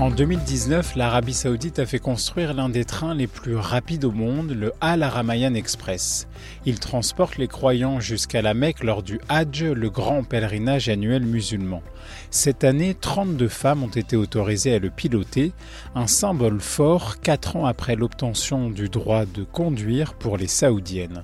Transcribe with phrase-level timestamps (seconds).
[0.00, 4.52] En 2019, l'Arabie Saoudite a fait construire l'un des trains les plus rapides au monde,
[4.52, 6.26] le Al Aramayan Express.
[6.64, 11.82] Il transporte les croyants jusqu'à la Mecque lors du Hajj, le grand pèlerinage annuel musulman.
[12.30, 15.52] Cette année, 32 femmes ont été autorisées à le piloter,
[15.94, 21.20] un symbole fort quatre ans après l'obtention du droit de conduire pour les Saoudiennes.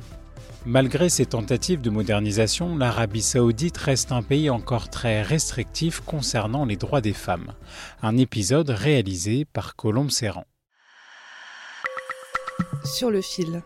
[0.68, 6.74] Malgré ces tentatives de modernisation, l'Arabie saoudite reste un pays encore très restrictif concernant les
[6.74, 7.52] droits des femmes.
[8.02, 10.44] Un épisode réalisé par Colombe Serran.
[12.84, 13.62] Sur le fil.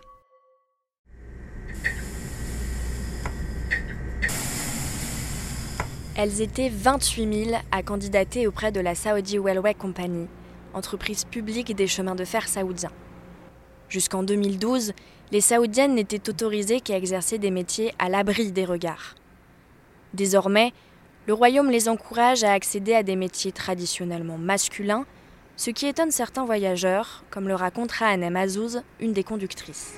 [6.17, 10.27] Elles étaient 28 000 à candidater auprès de la Saudi Railway Company,
[10.75, 12.93] entreprise publique des chemins de fer saoudiens.
[13.89, 14.93] Jusqu'en 2012,
[15.33, 19.15] les Saoudiennes n'étaient autorisées qu'à exercer des métiers à l'abri des regards.
[20.13, 20.73] Désormais,
[21.27, 25.07] le royaume les encourage à accéder à des métiers traditionnellement masculins,
[25.57, 29.95] ce qui étonne certains voyageurs, comme le raconte Rahanem Azouz, une des conductrices.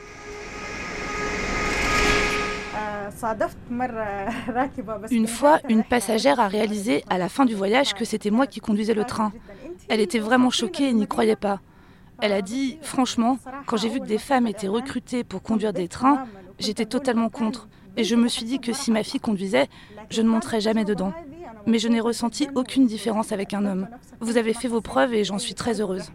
[5.11, 8.61] Une fois, une passagère a réalisé à la fin du voyage que c'était moi qui
[8.61, 9.33] conduisais le train.
[9.89, 11.61] Elle était vraiment choquée et n'y croyait pas.
[12.23, 15.89] Elle a dit, franchement, quand j'ai vu que des femmes étaient recrutées pour conduire des
[15.89, 16.25] trains,
[16.61, 17.69] j'étais totalement contre.
[17.97, 19.67] Et je me suis dit que si ma fille conduisait,
[20.09, 21.13] je ne monterais jamais dedans.
[21.67, 23.89] Mais je n'ai ressenti aucune différence avec un homme.
[24.21, 26.13] Vous avez fait vos preuves et j'en suis très heureuse.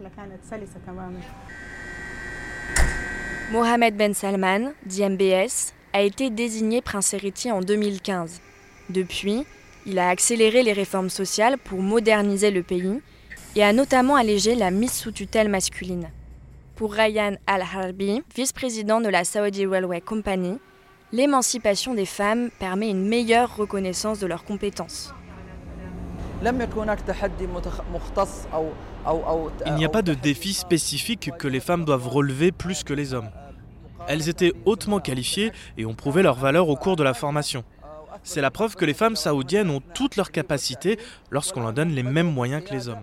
[3.52, 8.40] Mohamed Ben Salman, dit MBS, a été désigné prince héritier en 2015.
[8.88, 9.44] Depuis,
[9.84, 13.02] il a accéléré les réformes sociales pour moderniser le pays
[13.58, 16.10] et a notamment allégé la mise sous tutelle masculine.
[16.76, 20.58] Pour Ryan Al-Harbi, vice-président de la Saudi Railway Company,
[21.10, 25.12] l'émancipation des femmes permet une meilleure reconnaissance de leurs compétences.
[26.40, 26.52] Il
[29.74, 33.30] n'y a pas de défi spécifique que les femmes doivent relever plus que les hommes.
[34.06, 37.64] Elles étaient hautement qualifiées et ont prouvé leur valeur au cours de la formation.
[38.22, 40.96] C'est la preuve que les femmes saoudiennes ont toutes leurs capacités
[41.32, 43.02] lorsqu'on leur donne les mêmes moyens que les hommes.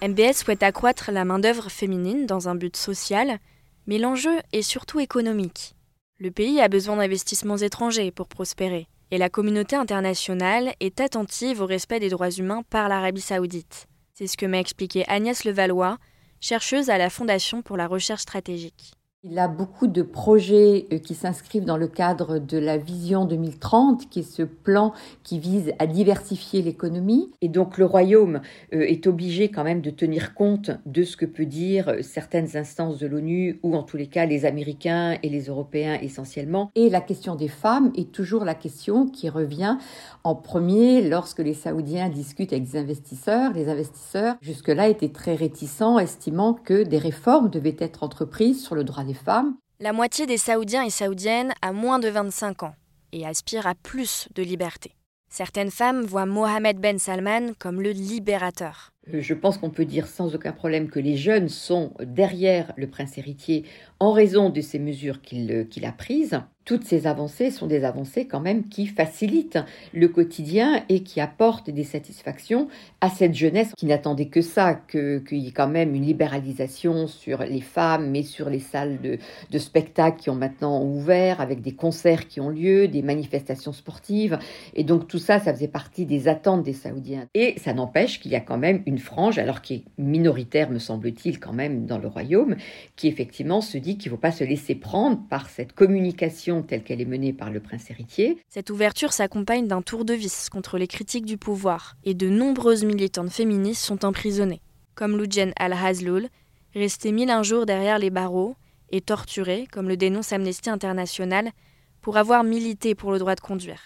[0.00, 3.40] MBS souhaite accroître la main-d'œuvre féminine dans un but social,
[3.88, 5.74] mais l'enjeu est surtout économique.
[6.18, 11.66] Le pays a besoin d'investissements étrangers pour prospérer, et la communauté internationale est attentive au
[11.66, 13.88] respect des droits humains par l'Arabie saoudite.
[14.14, 15.98] C'est ce que m'a expliqué Agnès Levallois,
[16.40, 18.92] chercheuse à la Fondation pour la recherche stratégique.
[19.22, 24.08] Il a beaucoup de projets euh, qui s'inscrivent dans le cadre de la vision 2030,
[24.08, 24.94] qui est ce plan
[25.24, 27.30] qui vise à diversifier l'économie.
[27.42, 28.40] Et donc le royaume
[28.72, 32.96] euh, est obligé quand même de tenir compte de ce que peut dire certaines instances
[32.96, 36.70] de l'ONU, ou en tous les cas les Américains et les Européens essentiellement.
[36.74, 39.76] Et la question des femmes est toujours la question qui revient
[40.24, 43.52] en premier lorsque les Saoudiens discutent avec des investisseurs.
[43.52, 48.82] Les investisseurs jusque-là étaient très réticents, estimant que des réformes devaient être entreprises sur le
[48.82, 49.56] droit femmes.
[49.78, 52.74] La moitié des Saoudiens et Saoudiennes a moins de 25 ans
[53.12, 54.94] et aspire à plus de liberté.
[55.32, 58.90] Certaines femmes voient Mohamed Ben Salman comme le libérateur.
[59.14, 62.88] Euh, je pense qu'on peut dire sans aucun problème que les jeunes sont derrière le
[62.88, 63.64] prince héritier
[64.00, 66.40] en raison de ces mesures qu'il euh, a prises
[66.70, 69.58] toutes ces avancées sont des avancées quand même qui facilitent
[69.92, 72.68] le quotidien et qui apportent des satisfactions
[73.00, 77.42] à cette jeunesse qui n'attendait que ça, qu'il y ait quand même une libéralisation sur
[77.42, 79.18] les femmes, mais sur les salles de,
[79.50, 84.38] de spectacle qui ont maintenant ouvert, avec des concerts qui ont lieu, des manifestations sportives.
[84.74, 87.26] Et donc tout ça, ça faisait partie des attentes des Saoudiens.
[87.34, 90.78] Et ça n'empêche qu'il y a quand même une frange, alors qui est minoritaire, me
[90.78, 92.54] semble-t-il, quand même dans le royaume,
[92.94, 96.82] qui effectivement se dit qu'il ne faut pas se laisser prendre par cette communication telle
[96.82, 98.38] qu'elle est menée par le prince héritier.
[98.48, 102.84] Cette ouverture s'accompagne d'un tour de vis contre les critiques du pouvoir, et de nombreuses
[102.84, 104.60] militantes féministes sont emprisonnées,
[104.94, 106.28] comme Loujen Al-Hazloul,
[106.74, 108.54] restée mille un jours derrière les barreaux
[108.90, 111.50] et torturée, comme le dénonce Amnesty International,
[112.00, 113.80] pour avoir milité pour le droit de conduire.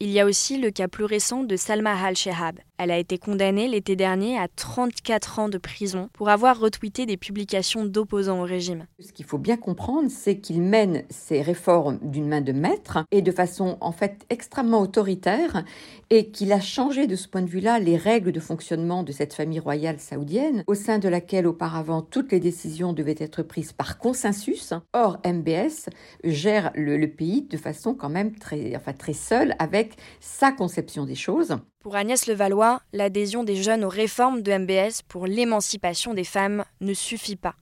[0.00, 2.60] Il y a aussi le cas plus récent de Salma Al-Shehab.
[2.78, 7.16] Elle a été condamnée l'été dernier à 34 ans de prison pour avoir retweeté des
[7.16, 8.86] publications d'opposants au régime.
[9.00, 13.20] Ce qu'il faut bien comprendre, c'est qu'il mène ses réformes d'une main de maître et
[13.20, 15.64] de façon en fait extrêmement autoritaire
[16.10, 19.34] et qu'il a changé de ce point de vue-là les règles de fonctionnement de cette
[19.34, 23.98] famille royale saoudienne au sein de laquelle auparavant toutes les décisions devaient être prises par
[23.98, 24.72] consensus.
[24.92, 25.90] Or, MBS
[26.22, 29.87] gère le, pays de façon quand même très, enfin, très seule avec
[30.20, 31.56] sa conception des choses.
[31.80, 36.94] Pour Agnès Levallois, l'adhésion des jeunes aux réformes de MBS pour l'émancipation des femmes ne
[36.94, 37.54] suffit pas.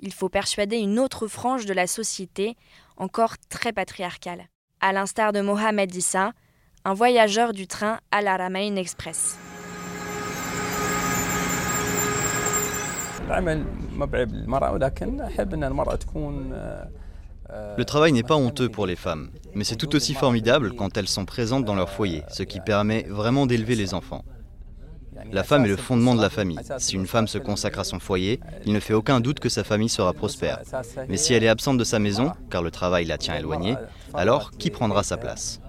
[0.00, 2.56] Il faut persuader une autre frange de la société,
[2.96, 4.48] encore très patriarcale.
[4.80, 6.32] À l'instar de Mohamed Issa,
[6.84, 9.38] un voyageur du train Al Aramain Express.
[17.76, 21.08] Le travail n'est pas honteux pour les femmes, mais c'est tout aussi formidable quand elles
[21.08, 24.24] sont présentes dans leur foyer, ce qui permet vraiment d'élever les enfants.
[25.32, 26.58] La femme est le fondement de la famille.
[26.78, 29.64] Si une femme se consacre à son foyer, il ne fait aucun doute que sa
[29.64, 30.60] famille sera prospère.
[31.08, 33.76] Mais si elle est absente de sa maison, car le travail la tient éloignée,
[34.14, 35.60] alors qui prendra sa place?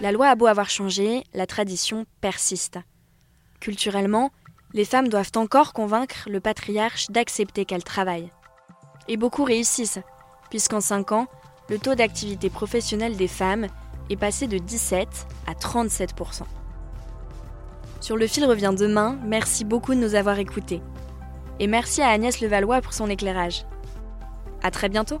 [0.00, 2.78] La loi a beau avoir changé, la tradition persiste.
[3.60, 4.30] Culturellement,
[4.76, 8.30] les femmes doivent encore convaincre le patriarche d'accepter qu'elles travaillent.
[9.08, 10.00] Et beaucoup réussissent,
[10.50, 11.28] puisqu'en 5 ans,
[11.70, 13.68] le taux d'activité professionnelle des femmes
[14.10, 15.08] est passé de 17
[15.46, 16.42] à 37%
[18.02, 20.82] Sur le fil revient demain, merci beaucoup de nous avoir écoutés.
[21.58, 23.64] Et merci à Agnès Levallois pour son éclairage.
[24.62, 25.20] À très bientôt!